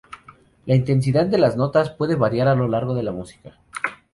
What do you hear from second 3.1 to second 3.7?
música.